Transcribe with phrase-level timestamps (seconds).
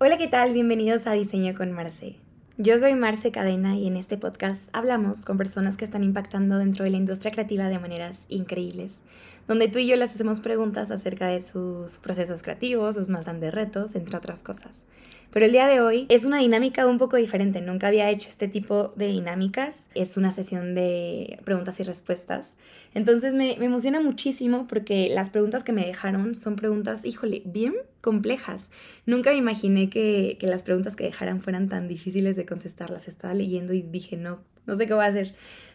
[0.00, 0.52] Hola, ¿qué tal?
[0.52, 2.16] Bienvenidos a Diseño con Marce.
[2.58, 6.84] Yo soy Marce Cadena y en este podcast hablamos con personas que están impactando dentro
[6.84, 8.98] de la industria creativa de maneras increíbles,
[9.46, 13.54] donde tú y yo les hacemos preguntas acerca de sus procesos creativos, sus más grandes
[13.54, 14.84] retos, entre otras cosas.
[15.30, 17.60] Pero el día de hoy es una dinámica un poco diferente.
[17.60, 19.90] Nunca había hecho este tipo de dinámicas.
[19.94, 22.54] Es una sesión de preguntas y respuestas.
[22.94, 27.74] Entonces me, emociona muchísimo porque las preguntas que me dejaron son preguntas, híjole, bien
[28.04, 28.68] complejas.
[29.06, 32.90] Nunca me imaginé que, las preguntas que dejaran fueran tan difíciles de contestar.
[32.90, 35.34] Las estaba leyendo y dije, no, no sé qué voy a hacer.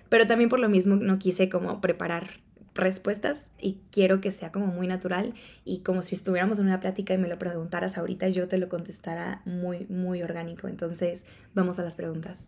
[0.09, 2.27] Pero también por lo mismo no quise como preparar
[2.75, 5.33] respuestas y quiero que sea como muy natural
[5.65, 8.69] y como si estuviéramos en una plática y me lo preguntaras ahorita, yo te lo
[8.69, 10.67] contestara muy, muy orgánico.
[10.67, 11.25] Entonces,
[11.55, 12.45] vamos a las preguntas.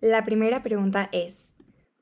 [0.00, 1.54] La primera pregunta es,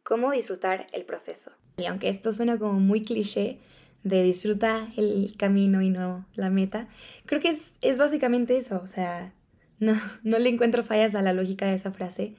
[0.03, 1.51] ¿cómo disfrutar el proceso?
[1.77, 3.59] Y aunque esto suena como muy cliché
[4.05, 6.88] de disfruta el camino y no la meta,
[7.27, 9.33] creo que es, es básicamente eso, o sea,
[9.78, 12.34] no, no le encuentro fallas a la lógica de esa frase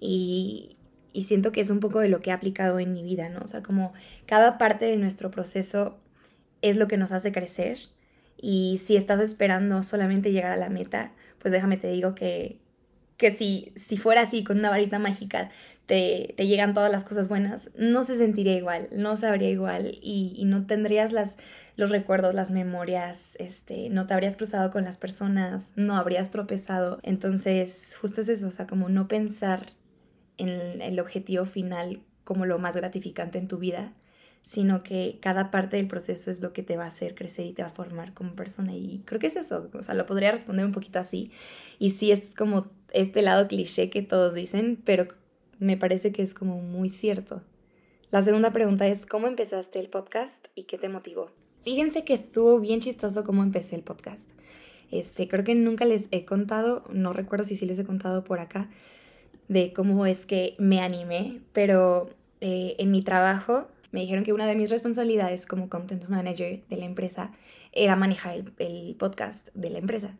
[0.00, 0.76] y,
[1.12, 3.40] y siento que es un poco de lo que he aplicado en mi vida, ¿no?
[3.40, 3.92] O sea, como
[4.26, 5.98] cada parte de nuestro proceso
[6.62, 7.78] es lo que nos hace crecer
[8.36, 12.58] y si estás esperando solamente llegar a la meta, pues déjame te digo que,
[13.16, 15.50] que si, si fuera así, con una varita mágica,
[15.86, 20.34] te, te, llegan todas las cosas buenas, no se sentiría igual, no sabría igual y,
[20.36, 21.36] y, no tendrías las,
[21.76, 26.98] los recuerdos, las memorias, este, no te habrías cruzado con las personas, no habrías tropezado.
[27.04, 29.66] Entonces, justo es eso, o sea, como no pensar
[30.38, 33.92] en el objetivo final como lo más gratificante en tu vida,
[34.42, 37.52] sino que cada parte del proceso es lo que te va a hacer crecer y
[37.52, 38.74] te va a formar como persona.
[38.74, 41.30] Y creo que es eso, o sea, lo podría responder un poquito así.
[41.78, 45.08] Y sí es como este lado cliché que todos dicen, pero
[45.58, 47.42] me parece que es como muy cierto.
[48.10, 51.30] La segunda pregunta es, ¿cómo empezaste el podcast y qué te motivó?
[51.62, 54.30] Fíjense que estuvo bien chistoso cómo empecé el podcast.
[54.90, 58.38] Este, creo que nunca les he contado, no recuerdo si sí les he contado por
[58.38, 58.70] acá,
[59.48, 64.46] de cómo es que me animé, pero eh, en mi trabajo me dijeron que una
[64.46, 67.32] de mis responsabilidades como content manager de la empresa
[67.72, 70.16] era manejar el, podcast de la empresa.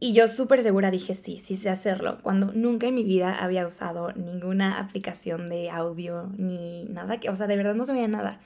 [0.00, 3.66] Y yo súper segura dije, sí, sí sé hacerlo, cuando nunca en mi vida había
[3.66, 8.40] usado ninguna aplicación de audio ni nada, que, o sea, de verdad no sabía nada.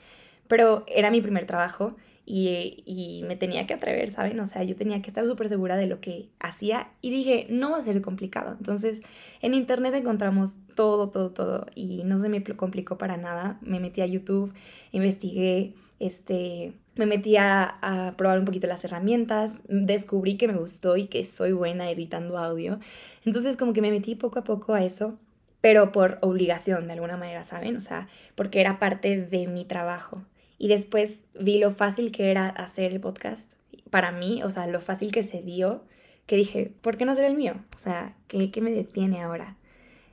[0.47, 1.97] Pero era mi primer trabajo
[2.31, 4.38] y, me tenía que atrever, ¿saben?
[4.41, 7.70] O sea, yo tenía que estar súper segura de lo que hacía y dije, no
[7.70, 8.54] va a ser complicado.
[8.58, 9.03] Entonces,
[9.41, 13.58] en internet encontramos todo, todo, todo y no se me complicó para nada.
[13.62, 14.53] Me metí a YouTube,
[14.92, 21.06] investigué, este, me metí a, probar un poquito las herramientas, descubrí que me gustó y
[21.06, 22.78] que soy buena editando audio.
[23.25, 25.19] Entonces, como que me metí poco a poco a eso
[25.60, 27.76] pero por obligación de alguna manera, ¿saben?
[27.76, 30.22] O sea, porque era parte de mi trabajo.
[30.56, 33.53] Y después vi lo fácil que era hacer el podcast
[33.91, 35.84] para mí, o sea, lo fácil que se dio,
[36.26, 37.54] que dije, ¿por qué no hacer el mío?
[37.75, 39.56] O sea, ¿qué, qué me detiene ahora?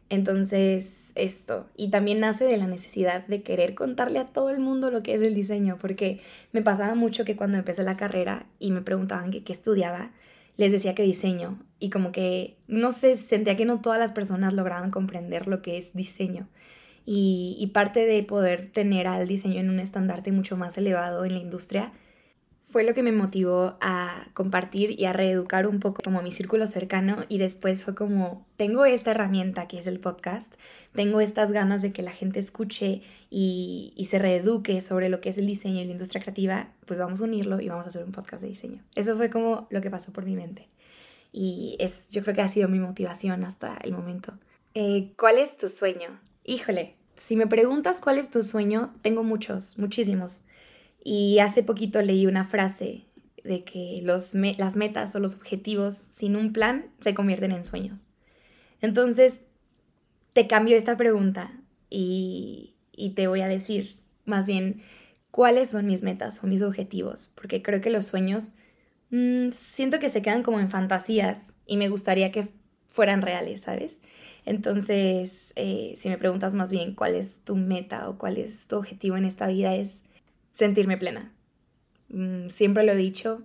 [0.10, 1.68] Entonces, esto.
[1.76, 5.16] Y también nace de la necesidad de querer contarle a todo el mundo lo que
[5.16, 6.20] es el diseño, porque
[6.52, 10.12] me pasaba mucho que cuando empecé la carrera y me preguntaban qué estudiaba,
[10.58, 11.60] les decía que diseño.
[11.80, 15.78] Y como que, no sé, sentía que no todas las personas lograban comprender lo que
[15.78, 16.48] es diseño
[17.06, 21.40] y, parte de poder tener al diseño en un estandarte mucho más elevado en la
[21.40, 21.92] industria
[22.76, 26.68] fue lo que me motivó a compartir y a reeducar un poco como mi círculo
[26.68, 30.56] cercano y después fue como, tengo esta herramienta que es el podcast,
[30.94, 35.30] tengo estas ganas de que la gente escuche y, y, se reeduque sobre lo que
[35.30, 38.04] es el diseño y la industria creativa, pues vamos a unirlo y vamos a hacer
[38.04, 38.84] un podcast de diseño.
[38.94, 40.68] Eso fue como lo que pasó por mi mente
[41.32, 44.34] y es, yo creo que ha sido mi motivación hasta el momento.
[44.74, 46.20] Eh, ¿Cuál es tu sueño?
[46.44, 50.42] Híjole, si me preguntas cuál es tu sueño, tengo muchos, muchísimos.
[51.08, 53.06] Y hace poquito leí una frase
[53.44, 58.08] de que los las metas o los objetivos sin un plan se convierten en sueños.
[58.82, 59.42] Entonces,
[60.34, 61.54] te cambio esta pregunta
[61.92, 63.86] y, y te voy a decir
[64.26, 64.82] más bien
[65.30, 68.56] cuáles son mis metas o mis objetivos, porque creo que los sueños
[69.12, 72.48] mmm, siento que se quedan como en fantasías y me gustaría que
[72.88, 74.02] fueran reales, ¿sabes?
[74.46, 78.78] Entonces, eh, si me preguntas más bien cuál es tu meta o cuál es tu
[78.78, 80.02] objetivo en esta vida, es
[80.56, 81.34] sentirme plena.
[82.08, 83.44] Mm, siempre lo he dicho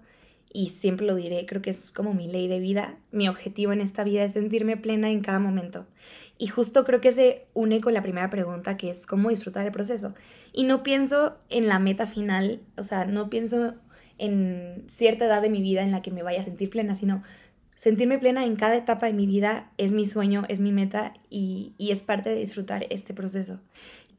[0.53, 2.97] y siempre lo diré, creo que es como mi ley de vida.
[3.11, 5.87] Mi objetivo en esta vida es sentirme plena en cada momento.
[6.39, 9.73] Y justo creo que se une con la primera pregunta, que es cómo disfrutar el
[9.73, 10.15] proceso.
[10.53, 13.75] Y no pienso en la meta final, o sea, no pienso
[14.19, 17.25] en cierta edad de mi vida en la que me vaya a sentir plena, sino
[17.81, 21.73] Sentirme plena en cada etapa de mi vida es mi sueño, es mi meta y,
[21.79, 23.59] es parte de disfrutar este proceso.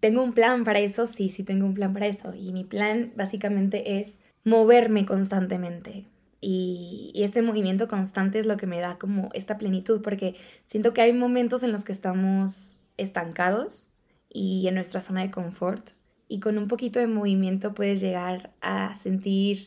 [0.02, 1.08] ¿Tengo un plan para eso?
[1.08, 2.34] Sí, sí tengo un plan para eso.
[2.36, 6.08] Y mi plan básicamente es moverme constantemente.
[6.44, 11.02] y, este movimiento constante es lo que me da como esta plenitud, porque siento que
[11.02, 13.92] hay momentos en los que estamos estancados
[14.30, 15.92] y en nuestra zona de confort,
[16.28, 19.58] y con un poquito de movimiento puedes llegar a sentir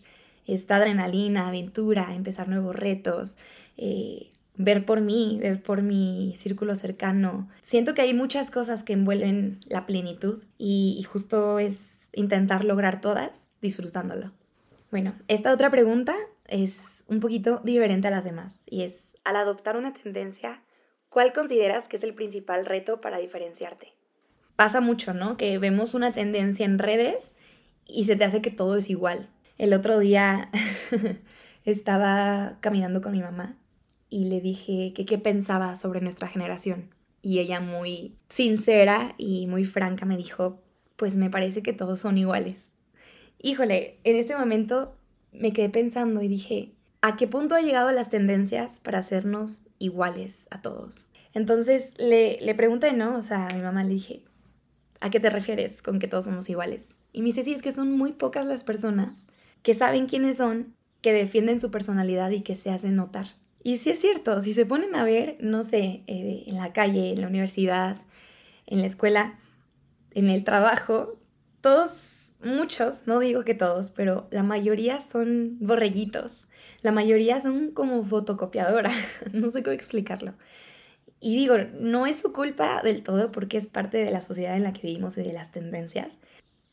[0.46, 3.36] esta adrenalina, aventura, empezar nuevos retos,
[3.76, 7.49] eh, ver por mí, ver por mi círculo cercano.
[7.61, 13.53] Siento que hay muchas cosas que envuelven la plenitud y justo es intentar lograr todas
[13.61, 14.33] disfrutándolo.
[14.91, 16.15] Bueno, esta otra pregunta
[16.47, 20.62] es un poquito diferente a las demás y es, al adoptar una tendencia,
[21.09, 23.93] ¿cuál consideras que es el principal reto para diferenciarte?
[24.55, 25.37] Pasa mucho, ¿no?
[25.37, 27.35] Que vemos una tendencia en redes
[27.87, 29.29] y se te hace que todo es igual.
[29.59, 30.49] El otro día
[31.65, 33.56] estaba caminando con mi mamá
[34.14, 36.94] y le dije que qué pensaba sobre nuestra generación.
[37.20, 40.62] Y ella muy sincera y muy franca me dijo,
[40.94, 42.69] pues me parece que todos son iguales.
[43.43, 44.94] Híjole, en este momento
[45.32, 50.46] me quedé pensando y dije, ¿a qué punto han llegado las tendencias para hacernos iguales
[50.52, 51.08] a todos?
[51.32, 53.17] Entonces le, le pregunté, ¿no?
[53.19, 54.22] O sea, a mi mamá le dije,
[55.00, 56.90] ¿a qué te refieres con que todos somos iguales?
[57.12, 59.26] Y me dice, sí, es que son muy pocas las personas
[59.62, 63.26] que saben quiénes son, que defienden su personalidad y que se hacen notar.
[63.64, 67.12] Y sí es cierto, si se ponen a ver, no sé, eh, en la calle,
[67.12, 67.96] en la universidad,
[68.66, 69.38] en la escuela,
[70.12, 71.19] en el trabajo,
[71.62, 76.46] todos muchos, no digo que todos, pero la mayoría son borreguitos.
[76.82, 78.90] La mayoría son como fotocopiadora.
[79.32, 80.34] no sé cómo explicarlo.
[81.19, 84.64] Y digo, no es su culpa del todo porque es parte de la sociedad en
[84.64, 86.19] la que vivimos y de las tendencias.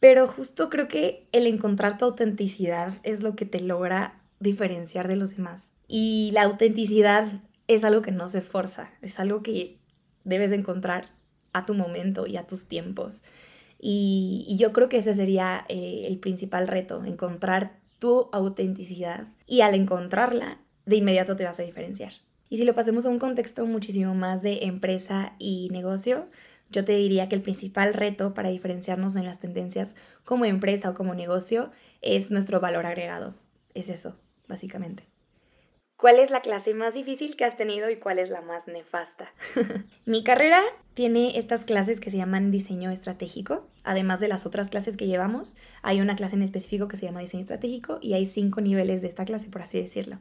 [0.02, 5.16] Pero justo creo que el encontrar tu autenticidad es lo que te logra diferenciar de
[5.16, 5.74] los demás.
[5.88, 9.78] Y la autenticidad es algo que no se forza, es algo que
[10.24, 11.06] debes encontrar
[11.54, 13.24] a tu momento y a tus tiempos.
[13.80, 19.28] Y, yo creo que ese sería eh, el principal reto, encontrar tu autenticidad.
[19.48, 22.14] Y al encontrarla, de inmediato te vas a diferenciar.
[22.50, 26.28] Y si lo pasemos a un contexto muchísimo más de empresa y negocio,
[26.70, 30.94] yo te diría que el principal reto para diferenciarnos en las tendencias como empresa o
[30.94, 31.72] como negocio
[32.02, 33.36] es nuestro valor agregado.
[33.74, 34.18] Es eso,
[34.52, 35.04] básicamente.
[36.02, 39.32] ¿Cuál es la clase más difícil que has tenido y cuál es la más nefasta?
[40.06, 40.60] Mi carrera
[40.96, 43.68] tiene estas clases que se llaman diseño estratégico.
[43.84, 47.20] Además de las otras clases que llevamos, hay una clase en específico que se llama
[47.20, 50.18] diseño estratégico y hay cinco niveles de esta clase, por así decirlo.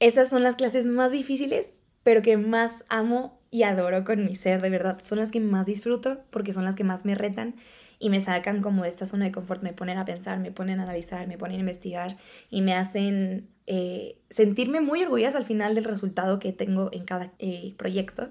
[0.00, 4.62] Esas son las clases más difíciles, pero que más amo y adoro con mi ser,
[4.62, 4.98] de verdad.
[5.02, 7.54] Son las que más disfruto porque son las que más me retan
[8.02, 10.80] y me sacan como de esta zona de confort, me ponen a pensar, me ponen
[10.80, 12.16] a analizar, me ponen a investigar
[12.50, 17.32] y me hacen eh, sentirme muy orgullosa al final del resultado que tengo en cada
[17.38, 18.30] eh, proyecto.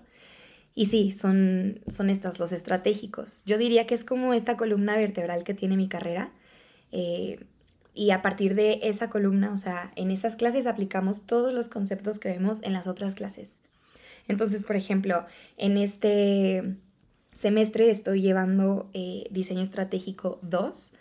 [0.76, 3.46] Y sí, son, son estas, los estratégicos.
[3.46, 6.34] Yo diría que es como esta columna vertebral que tiene mi carrera.
[6.92, 7.40] Eh,
[7.94, 12.20] y a partir de esa columna, o sea, en esas clases aplicamos todos los conceptos
[12.20, 13.60] que vemos en las otras clases.
[14.28, 15.26] Entonces, por ejemplo,
[15.56, 16.76] en este
[17.42, 18.92] semestre estoy llevando
[19.32, 20.94] diseño estratégico 2,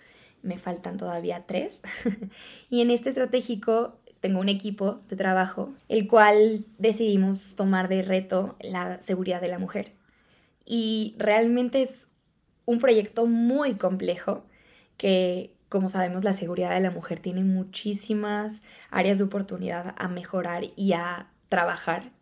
[0.42, 1.82] me faltan todavía 3.
[2.70, 8.56] y en este estratégico tengo un equipo de trabajo, el cual decidimos tomar de reto
[8.60, 9.92] la seguridad de la mujer.
[10.64, 12.08] Y realmente es
[12.64, 14.44] un proyecto muy complejo
[14.96, 20.64] que, como sabemos, la seguridad de la mujer tiene muchísimas áreas de oportunidad a mejorar
[20.74, 22.12] y a trabajar.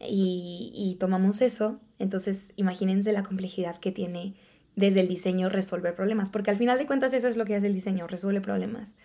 [0.00, 4.34] Y tomamos eso, entonces imagínense la complejidad que tiene
[4.76, 7.66] desde el diseño resolver problemas, porque al final de cuentas eso es lo que hace
[7.66, 8.96] el diseño, resuelve problemas.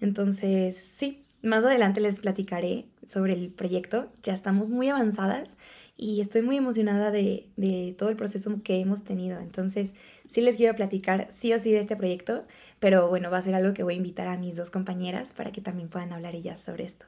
[0.00, 4.08] Entonces, sí, más adelante les platicaré sobre el proyecto.
[4.22, 5.56] Ya estamos muy avanzadas
[5.96, 9.40] y estoy muy emocionada de, todo el proceso que hemos tenido.
[9.40, 9.92] Entonces,
[10.26, 12.44] sí les quiero platicar sí o sí de este proyecto,
[12.78, 15.50] pero bueno, va a ser algo que voy a invitar a mis dos compañeras para
[15.50, 17.06] que también puedan hablar ellas sobre esto.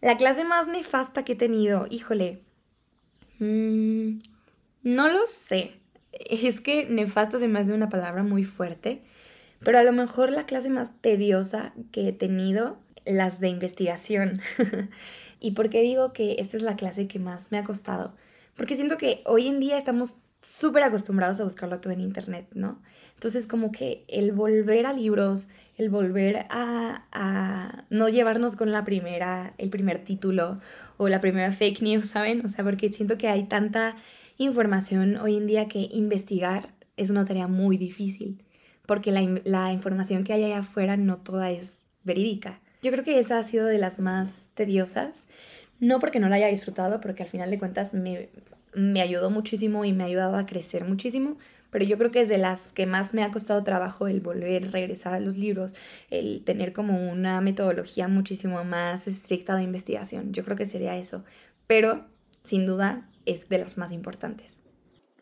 [0.00, 2.40] La clase más nefasta que he tenido, híjole,
[3.40, 4.18] mm,
[4.82, 5.72] no lo sé.
[6.12, 9.02] Es que nefasta se me hace una palabra muy fuerte,
[9.60, 14.40] pero a lo mejor la clase más tediosa que he tenido las de investigación.
[15.40, 18.14] ¿Y por qué digo que esta es la clase que más me ha costado?
[18.56, 22.82] Porque siento que hoy en día estamos súper acostumbrados a buscarlo todo en internet, ¿no?
[23.14, 28.82] Entonces como que el volver a libros, el volver a, a, no llevarnos con la
[28.82, 30.58] primera, el primer título
[30.96, 32.44] o la primera fake news, ¿saben?
[32.44, 33.96] O sea, porque siento que hay tanta
[34.38, 38.44] información hoy en día que investigar es una tarea muy difícil,
[38.86, 42.60] porque la, la información que hay allá afuera no toda es verídica.
[42.82, 45.26] Yo creo que esa ha sido de las más tediosas,
[45.78, 48.28] no porque no la haya disfrutado, porque al final de cuentas me,
[48.74, 51.36] me ayudó muchísimo y me ha ayudado a crecer muchísimo,
[51.70, 54.70] pero yo creo que es de las que más me ha costado trabajo el volver,
[54.72, 55.74] regresar a los libros,
[56.10, 60.32] el tener como una metodología muchísimo más estricta de investigación.
[60.32, 61.24] Yo creo que sería eso,
[61.66, 62.04] pero
[62.42, 64.58] sin duda es de las más importantes.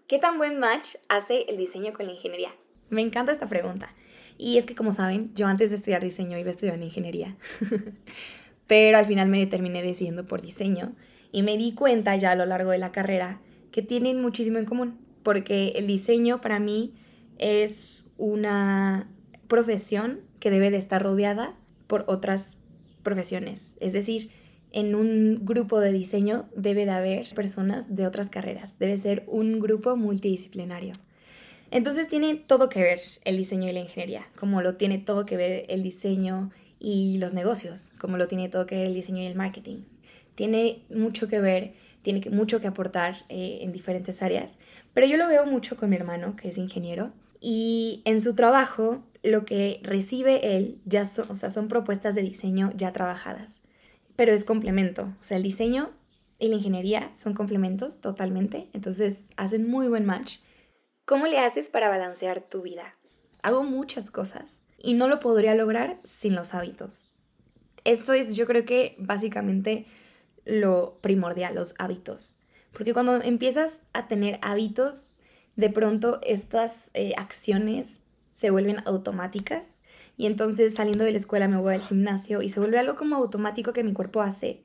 [0.06, 2.50] ¿Qué tan buen match hace el diseño con la ingeniería?
[2.88, 3.94] Me encanta esta pregunta.
[4.38, 7.36] Y es que como saben, yo antes de estudiar diseño iba a estudiar ingeniería.
[8.66, 10.92] Pero al final me terminé decidiendo por diseño
[11.30, 14.64] y me di cuenta ya a lo largo de la carrera que tienen muchísimo en
[14.64, 16.94] común, porque el diseño para mí
[17.38, 19.08] es una
[19.46, 21.54] profesión que debe de estar rodeada
[21.86, 22.58] por otras
[23.02, 23.76] profesiones.
[23.80, 24.30] Es decir,
[24.72, 29.60] en un grupo de diseño debe de haber personas de otras carreras, debe ser un
[29.60, 30.94] grupo multidisciplinario.
[31.70, 35.36] Entonces tiene todo que ver el diseño y la ingeniería, como lo tiene todo que
[35.36, 36.50] ver el diseño
[36.80, 39.84] y los negocios, como lo tiene todo que ver el diseño y el marketing.
[40.34, 44.58] Tiene mucho que ver, tiene mucho que aportar eh, en diferentes áreas,
[44.94, 49.02] pero yo lo veo mucho con mi hermano, que es ingeniero, y en su trabajo
[49.22, 53.62] lo que recibe él ya son, propuestas de diseño ya trabajadas,
[54.20, 55.92] pero es complemento, o sea, el diseño
[56.38, 60.40] y la ingeniería son complementos totalmente, entonces hacen muy buen match.
[61.06, 62.96] ¿Cómo le haces para balancear tu vida?
[63.42, 67.06] Hago muchas cosas y no lo podría lograr sin los hábitos.
[67.84, 69.86] Eso es, yo creo que básicamente
[70.44, 72.38] lo primordial, los hábitos.
[72.72, 75.18] Porque cuando empiezas a tener hábitos,
[75.56, 78.00] de pronto estas eh, acciones
[78.40, 79.80] se vuelven automáticas
[80.16, 83.16] y entonces saliendo de la escuela me voy al gimnasio y se vuelve algo como
[83.16, 84.62] automático que mi cuerpo hace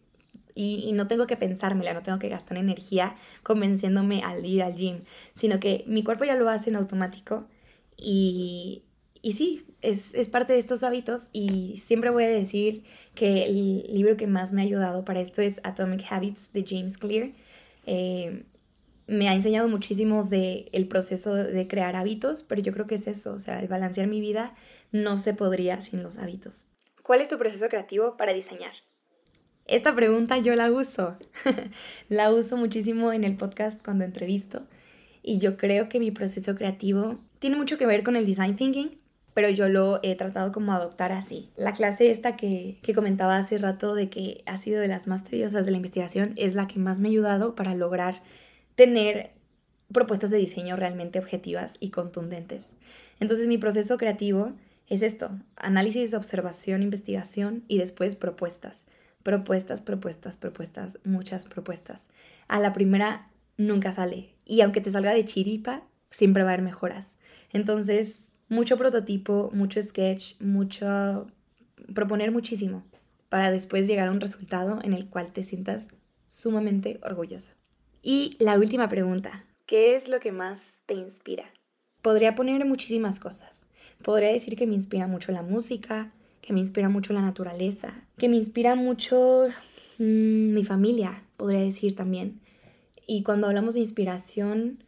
[0.57, 5.01] y, no tengo que pensármela, no tengo que gastar energía convenciéndome al ir al gym,
[5.33, 7.49] sino que mi cuerpo ya lo hace en automático
[7.97, 8.83] y,
[9.21, 14.15] y sí, es, parte de estos hábitos y siempre voy a decir que el libro
[14.15, 17.31] que más me ha ayudado para esto es Atomic Habits de James Clear.
[17.85, 18.45] Eh,
[19.07, 23.07] me ha enseñado muchísimo del el proceso de crear hábitos, pero yo creo que es
[23.07, 24.55] eso, o sea, el balancear mi vida
[24.91, 26.67] no se podría sin los hábitos.
[27.03, 28.73] ¿Cuál es tu proceso creativo para diseñar?
[29.67, 31.17] Esta pregunta yo la uso,
[32.09, 34.63] la uso muchísimo en el podcast cuando entrevisto
[35.21, 38.99] y yo creo que mi proceso creativo tiene mucho que ver con el design thinking,
[39.33, 41.49] pero yo lo he tratado como adoptar así.
[41.55, 45.23] La clase esta que, que comentaba hace rato de que ha sido de las más
[45.23, 48.21] tediosas de la investigación es la que más me ha ayudado para lograr
[48.75, 49.31] tener
[49.91, 52.77] propuestas de diseño realmente objetivas y contundentes.
[53.19, 54.53] Entonces mi proceso creativo
[54.87, 58.85] es esto, análisis, observación, investigación y después propuestas.
[59.23, 62.07] Propuestas, propuestas, propuestas, muchas propuestas.
[62.47, 63.27] A la primera
[63.57, 67.17] nunca sale y aunque te salga de chiripa, siempre va a haber mejoras.
[67.51, 71.27] Entonces mucho prototipo, mucho sketch, mucho
[71.93, 72.83] proponer muchísimo
[73.29, 75.87] para después llegar a un resultado en el cual te sientas
[76.27, 77.53] sumamente orgullosa.
[78.07, 81.51] Y la última pregunta, ¿qué es lo que más te inspira?
[82.01, 83.67] Podría poner muchísimas cosas.
[84.03, 88.29] Podría decir que me inspira mucho la música, que me inspira mucho la naturaleza, que
[88.29, 89.47] me inspira mucho
[89.97, 92.39] mm, mi familia, podría decir también.
[93.07, 94.83] Y cuando hablamos de inspiración,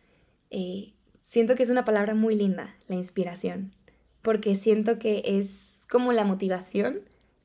[0.51, 0.93] eh,
[1.27, 3.73] Siento que es una palabra muy linda, la inspiración,
[4.21, 7.01] porque siento que es como la motivación,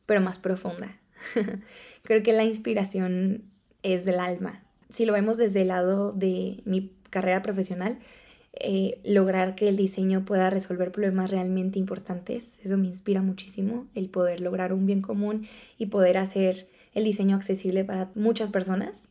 [0.06, 1.00] pero más profunda.
[2.04, 3.42] Creo que la inspiración
[3.82, 4.62] es del alma.
[4.92, 7.98] Si lo vemos desde el lado de mi carrera profesional,
[8.60, 14.10] eh, lograr que el diseño pueda resolver problemas realmente importantes, eso me inspira muchísimo, el
[14.10, 15.46] poder lograr un bien común
[15.78, 19.08] y poder hacer el diseño accesible para muchas personas.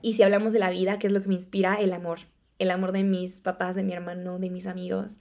[0.00, 1.74] Y si hablamos de la vida, ¿qué es lo que me inspira?
[1.74, 2.20] El amor
[2.58, 5.18] el amor de mis papás, de mi hermano, de mis amigos.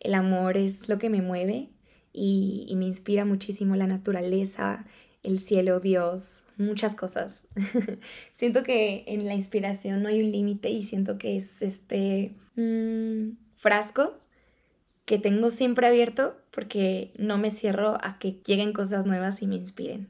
[0.00, 1.70] El amor es lo que me mueve
[2.12, 4.86] y, me inspira muchísimo la naturaleza,
[5.26, 7.42] el cielo, Dios, muchas cosas.
[8.34, 13.36] siento que en la inspiración no hay un límite y siento que es este mm,
[13.56, 14.14] frasco
[15.04, 19.56] que tengo siempre abierto porque no me cierro a que lleguen cosas nuevas y me
[19.56, 20.08] inspiren.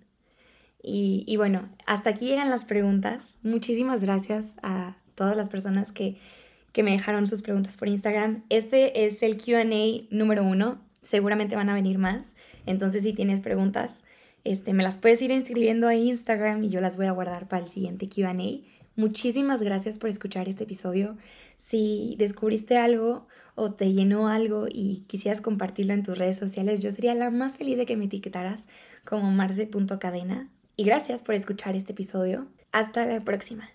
[0.82, 3.38] Y, y bueno, hasta aquí llegan las preguntas.
[3.42, 6.18] Muchísimas gracias a todas las personas que
[6.76, 8.44] que me dejaron sus preguntas por Instagram.
[8.50, 9.64] Este es el QA
[10.11, 10.78] número uno.
[11.00, 12.35] Seguramente van a venir más.
[12.66, 14.04] Entonces, si tienes preguntas,
[14.46, 17.62] este, me las puedes ir inscribiendo a Instagram y yo las voy a guardar para
[17.62, 18.34] el siguiente QA.
[18.94, 21.16] Muchísimas gracias por escuchar este episodio.
[21.56, 26.90] Si descubriste algo o te llenó algo y quisieras compartirlo en tus redes sociales, yo
[26.90, 28.64] sería la más feliz de que me etiquetaras
[29.04, 30.48] como marce.cadena.
[30.76, 32.46] Y gracias por escuchar este episodio.
[32.72, 33.70] Hasta la próxima.